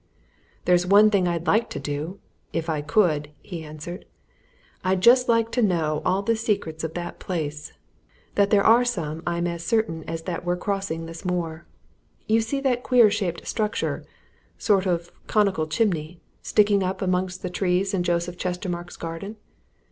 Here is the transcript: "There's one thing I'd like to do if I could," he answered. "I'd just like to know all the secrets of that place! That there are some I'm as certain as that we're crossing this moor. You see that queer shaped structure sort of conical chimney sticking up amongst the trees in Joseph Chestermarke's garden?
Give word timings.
"There's 0.65 0.87
one 0.87 1.11
thing 1.11 1.27
I'd 1.27 1.45
like 1.45 1.69
to 1.69 1.79
do 1.79 2.19
if 2.53 2.71
I 2.71 2.81
could," 2.81 3.29
he 3.43 3.63
answered. 3.63 4.05
"I'd 4.83 4.99
just 4.99 5.29
like 5.29 5.51
to 5.51 5.61
know 5.61 6.01
all 6.03 6.23
the 6.23 6.35
secrets 6.35 6.83
of 6.83 6.95
that 6.95 7.19
place! 7.19 7.73
That 8.33 8.49
there 8.49 8.63
are 8.63 8.83
some 8.83 9.21
I'm 9.27 9.45
as 9.45 9.63
certain 9.63 10.03
as 10.05 10.23
that 10.23 10.43
we're 10.43 10.57
crossing 10.57 11.05
this 11.05 11.23
moor. 11.23 11.67
You 12.25 12.41
see 12.41 12.59
that 12.61 12.81
queer 12.81 13.11
shaped 13.11 13.45
structure 13.45 14.03
sort 14.57 14.87
of 14.87 15.11
conical 15.27 15.67
chimney 15.67 16.19
sticking 16.41 16.81
up 16.81 17.03
amongst 17.03 17.43
the 17.43 17.51
trees 17.51 17.93
in 17.93 18.01
Joseph 18.01 18.37
Chestermarke's 18.37 18.97
garden? 18.97 19.35